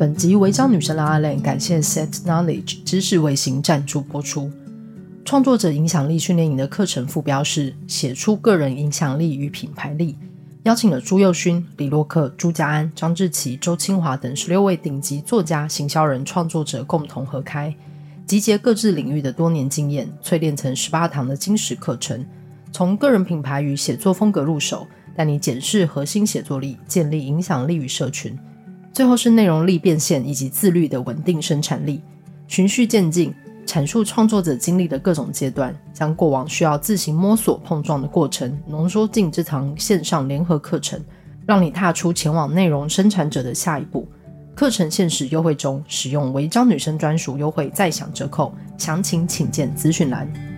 [0.00, 4.50] 本集违章女神拉拉链，感谢 Set Knowledge 知识卫星赞助播出。
[5.26, 10.16] 创作者影响力训练营的课程副标是“写出个人影响力与品牌力”，
[10.64, 17.76] 邀请了朱宥勋、李洛克、朱家安、张志奇、周清华等十六位顶级作家、行销人、创作者共同合开，
[18.26, 22.24] 集结各自领域的多年经验，淬炼成十八堂的精实课程，
[22.72, 28.34] 从个人品牌与写作风格入手，带你检视核心写作力，建立影响力与社群。
[28.92, 32.00] 最后是内容力变现以及自律的稳定生产力，
[32.48, 33.32] 循序渐进
[33.66, 41.00] 阐述创作者经历的各种阶段，将过往需要自行摸索碰撞的过程浓缩进这堂线上联合课程，
[41.46, 44.06] 让你踏出前往内容生产者的下一步。
[44.56, 50.49] 课程限时优惠中，使用违章女生专属优惠再享折扣，详情请见资讯栏。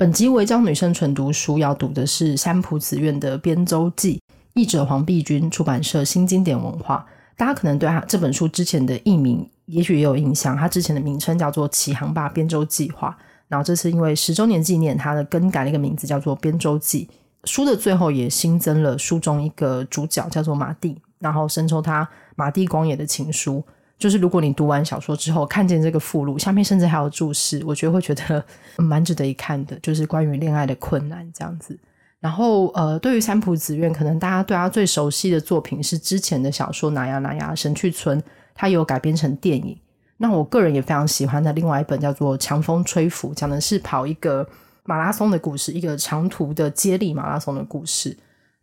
[0.00, 4.16] 本集违章女生纯读书要读的是三浦子苑的《编舟记》，
[4.54, 7.04] 译者黄碧君，出版社新经典文化。
[7.36, 13.14] 大家可能对他这本书之前的译名也许也有印象，他之前的名称叫做《启航吧编舟计划》，
[13.48, 17.06] 然后这次因为十周年纪念，他的更改了一个名字叫做《编舟记》。
[17.50, 23.62] 书的最后也新增了书中一个主角叫做马蒂，然后深受他马蒂光野的情书。
[24.00, 28.44] 就是如果你读完小说之后看见这个附录，下面甚至还有注释，我觉得会觉得
[28.82, 29.78] 蛮值得一看的。
[29.80, 31.78] 就是关于恋爱的困难这样子。
[32.18, 38.18] 然后呃，对于三浦紫苑，可能大家对他最熟悉的作品是之前的小说《哪呀哪呀神去村》，
[38.54, 39.78] 他有改编成电影。
[40.16, 44.46] 那我个人也非常喜欢的另外一本叫做《强风吹拂》，讲的是跑一个
[44.84, 48.16] 马拉松的故事，一个长途的接力马拉松的故事。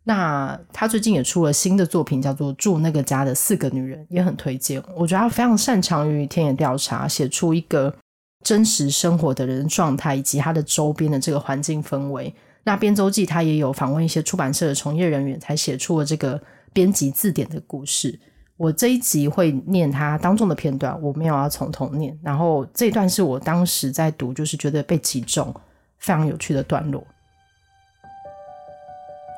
[0.08, 4.82] 那他最近也出了新的作品，叫做《住那个家的四个女人》，也很推荐。
[4.96, 7.94] 我觉得他非常擅长于田野调查，写出一个
[8.42, 12.34] 真实生活的人状态以及他的周边的这个环境氛围。
[12.64, 16.40] 那编周记他也有访问一些出版社的从业人员，才写出了这个
[16.72, 18.18] 编辑字典的故事。
[18.56, 22.18] 我这一集会念他当中的片段，我没有要从头念。
[22.22, 25.54] 然后这一段是我当时在读，就是觉得被击中，
[25.98, 27.06] 非常有趣的段落。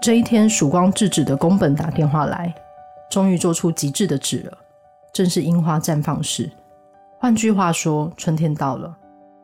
[0.03, 2.55] 这一天，曙光制止的宫本打电话来，
[3.11, 4.59] 终于做出极致的纸了，
[5.13, 6.51] 正是樱花绽放时。
[7.19, 8.97] 换句话说，春天到了。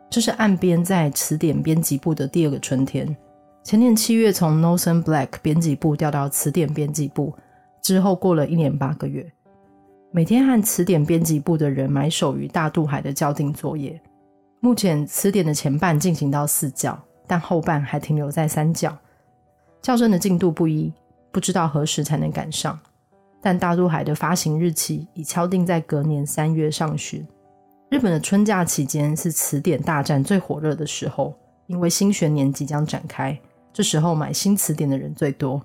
[0.08, 3.14] 这是岸边在词典编辑部的第二个春天。
[3.62, 7.34] 前年七月从 Northern Black 编辑部调到词典编辑部，
[7.82, 9.30] 之后过了一年八个月，
[10.10, 14.00] 每天和词典编辑部的人埋首于大渡海的校订作业。
[14.60, 18.96] 目前词典的前半进行到四角，但后半还停留在三角。
[19.86, 20.92] 校正的进度不一，
[21.30, 22.76] 不知道何时才能赶上。
[23.40, 27.24] 但大渡海的发行日期已敲定在隔年三月上旬。
[27.90, 31.32] 日本的春假期间是词典大战最火热的时候，
[31.68, 33.38] 因为新学年即将展开，
[33.72, 35.62] 这时候买新词典的人最多。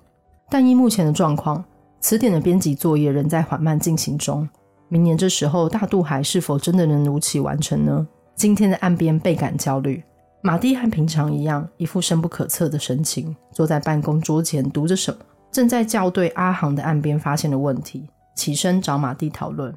[0.48, 1.64] 但依目前的状况，
[1.98, 4.48] 词典的编辑作业仍在缓慢进行中。
[4.88, 8.06] 明年这时候，大渡海是否真的能如期完成呢？
[8.36, 10.00] 今天的岸边倍感焦虑。
[10.44, 15.20] 马蒂和平常一样，一副深不可测的神情，坐在办公桌前读着什么。
[15.52, 19.72] 正在校对阿航的岸边发现了问题，起身找马蒂讨论。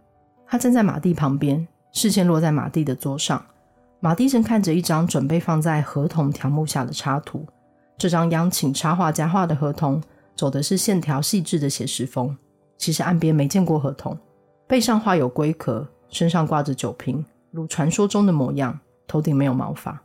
[0.47, 3.45] 他站在马蒂旁边，视线落在马蒂的桌上。
[3.99, 7.45] 马蒂正看着一张准备放在合同条目下的插图。
[7.95, 10.01] 这张央请插画家画的合同，
[10.35, 12.35] 走的是线条细致的写实风。
[12.79, 14.17] 其实岸边没见过合同，
[14.65, 18.79] 背上画有龟壳，身上挂着酒瓶，如传说中的模样。
[19.07, 20.01] 头顶没有毛发。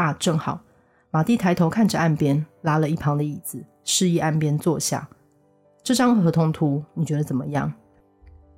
[0.00, 0.60] 啊，正好，
[1.10, 5.06] 马蒂抬头看着岸边，拉了一旁的椅子，示意岸边坐下。
[5.82, 7.70] 这张合同图你觉得怎么样？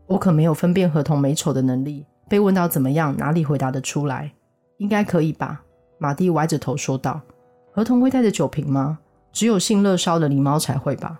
[0.06, 4.32] 我可没有分辨合同美丑的能力，被问到怎么样，哪里回答得出来？
[4.76, 5.62] 应该可以吧？
[5.98, 7.20] 马蒂歪着头说道。
[7.72, 9.00] 合同会带着酒瓶吗？
[9.32, 11.18] 只有信乐烧的狸猫才会吧？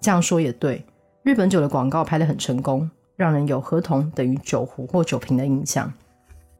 [0.00, 0.86] 这样说也对，
[1.24, 5.92] 日本酒的广告拍得很成功，让人有合同等于酒壶或酒瓶的印象。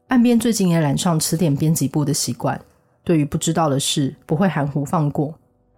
[0.08, 2.60] 岸边最近也染上词典编辑部的习惯，
[3.04, 5.34] 对于不知道的事不会含糊放过，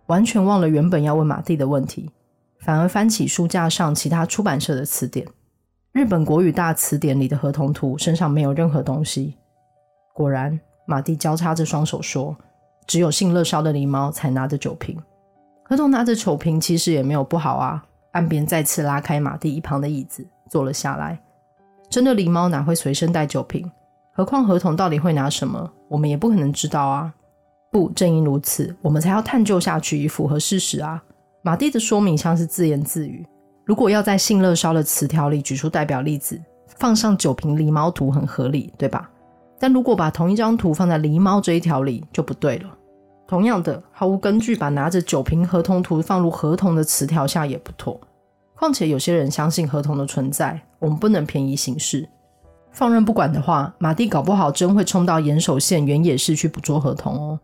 [0.06, 2.10] 完全忘了原本要问马蒂的问题，
[2.58, 5.26] 反而翻起书架上其他出版社的词典。
[5.92, 9.36] 日本国语大词典里的合同图身上没有任何东西。
[10.14, 12.36] 果然，马蒂交叉着双手说
[12.86, 14.98] ：“只有信乐烧的狸猫才拿着酒瓶。”
[15.64, 17.84] 合同拿着酒瓶其实也没有不好啊。
[18.12, 21.18] 岸边再次拉开马蒂一旁的椅子，坐了下来。
[21.88, 23.70] 真的狸猫哪会随身带酒瓶？
[24.12, 25.72] 何况合同到底会拿什么？
[25.92, 27.12] 我们也不可能知道啊！
[27.70, 31.02] 不，正因如此，我们才要探究下去，以符合事实啊！
[31.42, 33.26] 马蒂的说明像是自言自语。
[33.66, 36.40] 如果要在信乐烧的词条里举出代表例子，
[36.78, 39.10] 放上酒瓶狸猫图很合理，对吧？
[39.58, 42.70] 但如果把同一张图放在狸猫这一条里，就不对了。
[43.28, 48.00] 同样的，毫无根据把拿着酒瓶合同图放入合同的词条下也不妥。
[48.54, 52.08] 况且有些人相信合同的存在，我们不能便宜行事。
[52.72, 57.38] 放任不管的话，马蒂搞不好真会冲到岩手县原野市去捕捉河童哦。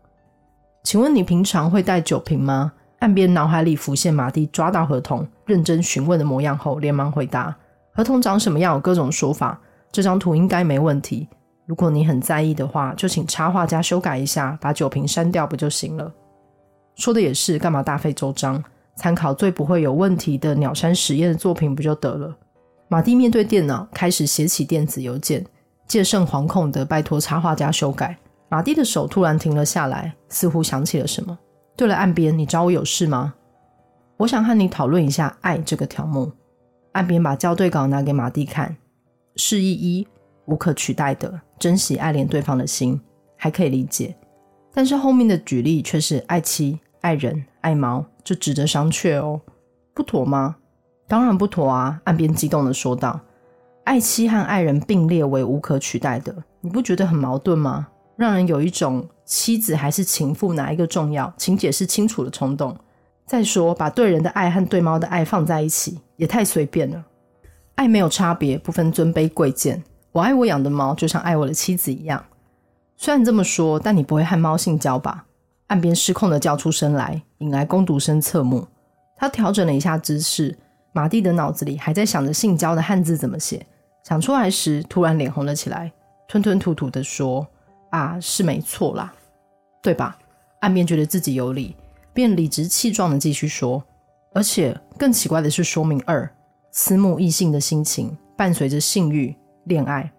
[0.83, 2.73] 请问你平常会带酒瓶吗？
[2.99, 7.55] 岸边脑海里浮现马蒂抓到河童，认真询问的模样后，连忙回答
[7.93, 9.59] ：“河童长什么样有各种说法，
[9.91, 11.27] 这张图应该没问题。
[11.65, 16.11] 如果你很在意的话，就请插画家修改一下，把酒瓶删掉不就行了？”
[16.97, 18.61] 说的也是，干嘛大费周章？
[18.95, 22.35] 参考最不会有问题的鸟山实验的作品不就得了？
[22.91, 25.45] 马蒂面对电脑，开始写起电子邮件，
[25.87, 28.17] 戒慎惶恐地拜托插画家修改。
[28.49, 31.37] 马蒂的手突然停了下来，似乎想起了什么。
[31.77, 33.35] 对了，岸边，你找我有事吗？
[34.17, 36.31] 我想和你讨论一下“爱”这个条目。
[36.93, 38.75] 岸边把校对稿拿给马蒂看，
[39.35, 40.07] 示意一，
[40.45, 42.99] 无可取代的，珍惜爱恋对方的心，
[43.37, 44.15] 还可以理解。
[44.73, 49.39] 但是后面的举例却是爱妻、爱人、爱猫，就值得商榷哦，
[49.93, 50.55] 不妥吗？
[51.09, 51.99] 当然不妥啊！
[52.03, 53.19] 岸边激动地说道
[53.83, 57.87] ：“爱妻和爱人并列为无可取代的，你不觉得很矛盾吗？
[58.15, 62.77] 让人有一种妻子还是情妇哪一个重要，请解释清楚的冲动。
[63.25, 67.03] 再说，把对人的爱和对猫的爱放在一起，也太随便了。
[67.73, 69.83] 爱没有差别，不分尊卑贵贱。
[70.11, 72.23] 我爱我养的猫，就像爱我的妻子一样。
[72.97, 75.25] 虽然这么说，但你不会和猫性交吧？”
[75.69, 78.67] 岸边失控地叫出声来，引来攻读生侧目。
[79.17, 80.55] 他调整了一下姿势。
[80.91, 83.65] 马蒂的脑子里还在想着性交的汉字怎么写，
[84.03, 85.91] 想出来时突然脸红了起来，
[86.27, 87.47] 吞吞吐吐地说
[87.91, 89.13] ：“啊，是没错啦，
[89.81, 90.17] 对吧？”
[90.61, 91.75] 岸边觉得自己有理，
[92.13, 93.83] 便理直气壮地继续说
[94.33, 96.29] ：“而且更奇怪的是，说明二，
[96.71, 100.11] 思慕异性的心情伴随着性欲、恋爱，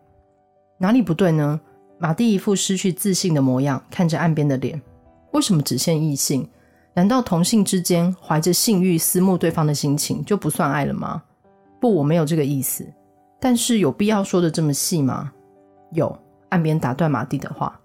[0.78, 1.61] 哪里不对呢？”
[1.99, 4.81] 马蒂一副失去自信的模样，看着岸边的脸，
[5.32, 6.49] 为什么只限异性？
[6.95, 11.23] 难道同性之间怀着性欲思慕对方的心情就不算爱了吗？
[11.81, 12.87] 不，我没有这个意思。
[13.39, 15.33] 但是有必要说的这么细吗？
[15.93, 16.17] 有。
[16.51, 17.81] 岸边打断马蒂的话：“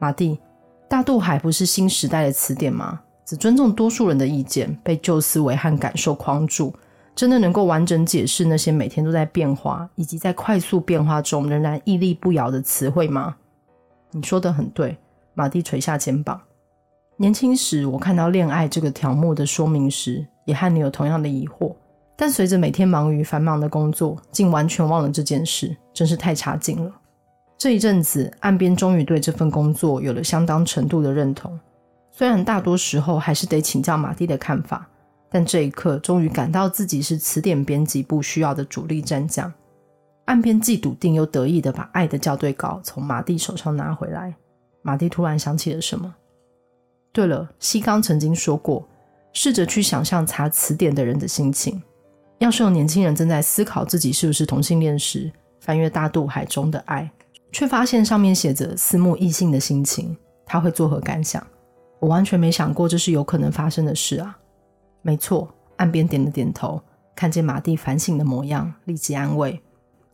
[0.00, 0.40] 马蒂，
[0.88, 3.00] 大渡海不是新时代的词典吗？
[3.24, 6.74] 只尊重多数人的意见，被旧思维和感受框住，
[7.14, 13.36] 真的能够完整解释那些每天都在变化以及在快速变化中仍然屹立不摇的词汇吗？”
[14.10, 14.98] 你说的很对。
[15.34, 16.40] 马蒂垂下肩膀。
[17.20, 21.74] 年轻时，我看到“恋爱”这个条目的说明时，也和你有同样的疑惑。
[22.16, 26.92] 但随着每天忙于繁忙的工作，竟完全忘了这件事，真是太差劲了。
[27.56, 31.58] 这一阵子，岸边终于对这份工作有了相当程度的认同，
[32.12, 34.88] 虽然大多时候还是得请教马蒂的看法，
[35.28, 39.52] 但这一刻终于感到自己是词典编辑部需要的主力战将。
[40.26, 44.32] 岸边既笃定又得意地把《爱》的校对稿从马蒂手上拿回来。
[44.82, 46.14] 马蒂突然想起了什么。
[47.18, 48.88] 对了，西冈曾经说过，
[49.32, 51.82] 试着去想象查词典的人的心情。
[52.38, 57.10] 要是有年轻人正在思考自己是不是同性恋时，翻阅大渡海中的爱，
[57.50, 61.44] 却发现上面写着思慕异性的心情，他会作何感想？
[61.98, 64.38] 我完全没想过这是有可能发生的事啊。
[65.02, 66.80] 没错，岸边点了点头，
[67.16, 69.60] 看见马蒂反省的模样，立即安慰。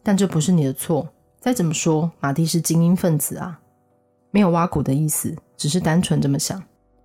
[0.03, 1.07] 但这不是你的错。
[1.39, 3.61] 再怎么说，马蒂是精英分子啊，
[4.31, 6.63] 没有挖苦的意思，只是单纯这么想。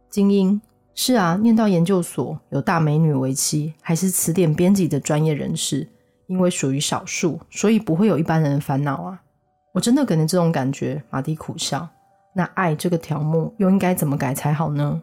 [0.10, 0.60] 精英
[0.96, 5.88] 是啊，念到研究所，有大美女为妻，还是词典编辑的专业人士，
[6.28, 9.22] 因为属于少数，所以不会有一般人的烦恼啊。
[9.72, 11.04] 我真的给你这种感觉。
[11.10, 11.88] 马蒂苦笑。
[12.34, 15.02] 那爱这个条目又应该怎么改才好呢？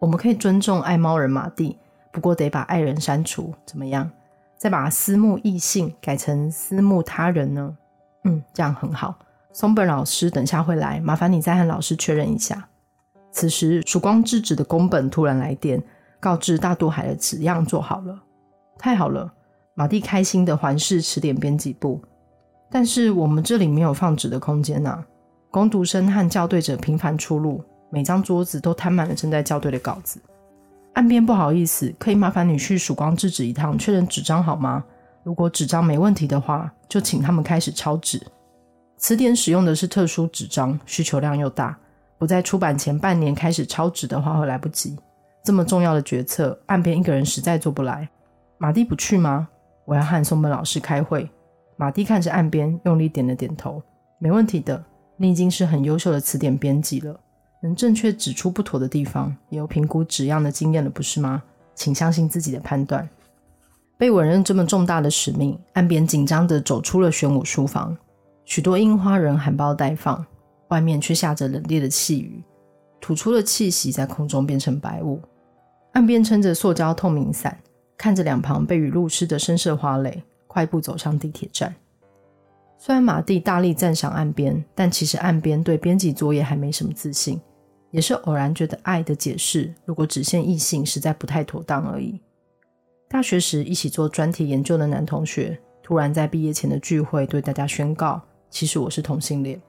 [0.00, 1.76] 我们可以尊重爱猫人马蒂，
[2.12, 4.10] 不过得把爱人删除，怎么样？
[4.56, 7.76] 再把私慕异性改成私慕他人呢？
[8.24, 9.18] 嗯，这样很好。
[9.52, 12.67] 松本老师等下会来，麻烦你再和老师确认一下。
[13.38, 15.80] 此时，曙光制纸的宫本突然来电，
[16.18, 18.20] 告知大渡海的纸样做好了。
[18.76, 19.32] 太好了，
[19.74, 22.02] 马蒂开心的环视词典编辑部，
[22.68, 25.04] 但是我们这里没有放纸的空间呐。
[25.52, 30.20] 工读生和校对者频繁出入，每张桌子都摊满了正在校对的稿子。
[30.94, 34.84] 岸边不好意思，可以麻烦你去曙光制纸一趟，确认纸张好吗？
[35.22, 38.20] 如果纸张没问题的话，就请他们开始抄纸。
[38.96, 41.78] 词典使用的是特殊纸张，需求量又大，
[42.18, 44.96] 不在出版前半年开始抄纸的话会来不及。
[45.44, 48.08] 这么重要的决策，岸边一个人实在做不来。
[48.58, 49.48] 马蒂不去吗？
[49.84, 51.30] 我要和松本老师开会。
[51.76, 53.82] 马蒂看着岸边，用力点了点头。
[54.18, 54.84] 没问题的，
[55.16, 57.18] 你已经是很优秀的词典编辑了，
[57.62, 61.42] 能正确指出不妥的地方，也有评估纸样的经验了，不是吗？
[61.74, 63.08] 请相信自己的判断。
[63.96, 67.96] 被委任这么重大的使命，岸边紧张地走出了玄武书房。
[68.44, 70.26] 许多樱花人含苞待放，
[70.68, 72.42] 外面却下着冷冽的细雨，
[73.00, 75.20] 吐出的气息在空中变成白雾。
[75.92, 77.58] 岸边撑着塑胶透明伞。
[77.96, 81.74] 看着两旁被雨露湿的深色花蕾，快步走向地铁站。
[82.78, 87.40] 虽然马蒂大力赞赏岸边，但其实岸边对编辑作业还没什么自信，
[87.90, 92.20] 也是偶然觉得爱的解释如果只限异性，实在不太妥当而已。
[93.08, 99.60] 大学时一起做专题研究的男同学，突然在毕业前的聚会对大家宣告：“其实我是同性恋。”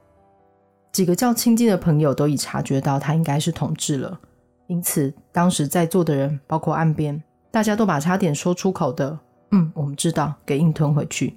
[0.92, 4.20] 几个较亲近的朋友都已察觉到他应该是同志了，
[4.66, 7.22] 因此当时在座的人，包括岸边。
[7.52, 9.18] 大家都把差点说出口的
[9.50, 11.36] “嗯，我们知道”给硬吞回去，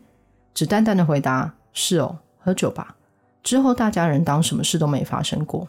[0.53, 2.95] 只淡淡的回答：“是哦，喝酒吧。”
[3.41, 5.67] 之后大家人当什么事都没发生过。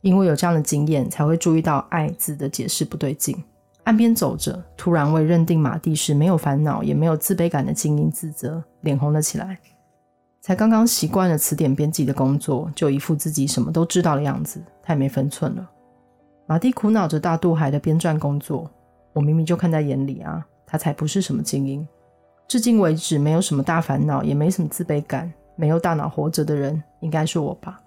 [0.00, 3.40] 因为有这样的经验，才会注意到“爱”字的解释不对劲。
[3.84, 9.58] 岸边走着，突然为认定马蒂是没有烦恼也没有自卑感的精英自责，脸红了起来。
[10.42, 15.70] 才刚刚习惯了词典编辑的工作，就一副自己什么都知道的样子，太没分寸了。
[16.46, 18.68] 马蒂苦恼着大渡海的编撰工作。
[19.12, 21.86] 我明明就看在眼里啊，他才不是什么精英。
[22.48, 27.80] 至今为止，没有什么大烦恼，也没什么自卑感，没有大脑活着的人，应该是我吧。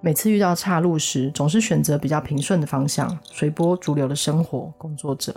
[0.00, 4.72] 每次遇到岔路时，总是选择比较平顺的方向，随波逐流的生活。
[4.78, 5.34] 工作者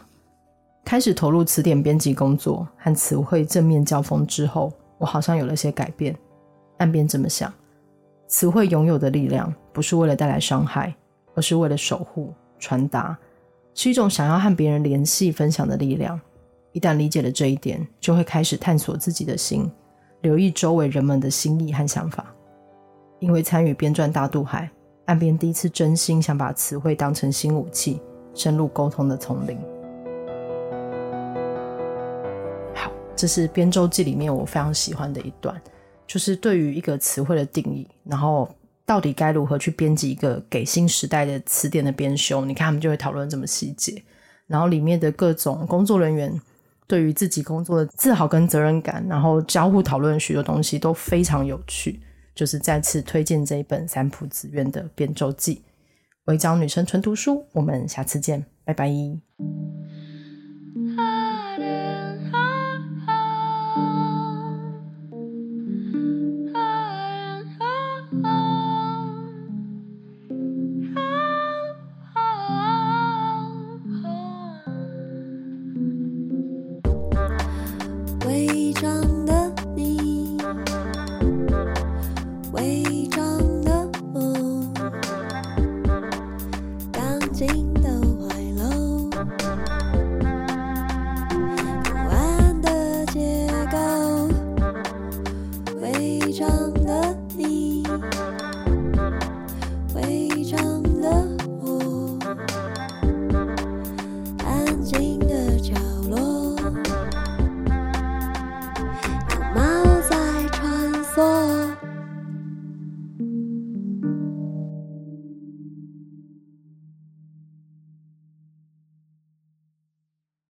[0.85, 6.15] 开始投入词典编辑工作，和词汇正面交锋之后，我好像有了些改变。
[6.83, 7.51] 岸边这么想，
[8.27, 10.93] 词汇拥有的力量，不是为了带来伤害，
[11.33, 13.17] 而是为了守护、传达。
[13.73, 16.19] 是一种想要和别人联系、分享的力量。
[16.73, 19.71] 一旦理解了这一点，就会开始探索自己的心，
[20.23, 22.25] 留意周围人们的心意和想法。
[23.19, 24.65] 因为参与编撰《大渡海》，
[25.05, 28.01] 岸边第一次真心想把词汇当成新武器，
[28.33, 29.57] 深入沟通的丛林。
[32.75, 35.55] 好，这是编周记里面我非常喜欢的一段，
[36.07, 38.49] 就是对于一个词汇的定义，然后。
[38.85, 42.43] 到底该如何去编辑一个给新时代的词典的编修？
[42.43, 44.03] 你看，他们就会讨论这么细节，
[44.45, 46.37] 然后里面的各种工作人员
[46.85, 52.01] 对于自己工作的自豪跟责任感，然后交互讨论许多东西都非常有趣。
[52.35, 55.63] 就是再次推荐这一本三浦紫苑的编周记，
[56.25, 57.47] 违章女生纯读书。
[57.53, 58.91] 我们下次见，拜拜。